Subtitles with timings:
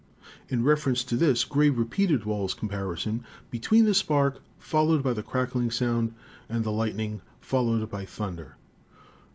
[0.49, 5.21] In reference to this Gray repeated Wall's comparison between the spark fol lowed by the
[5.21, 6.15] crackling sound
[6.49, 8.57] and the lightning followed by thunder."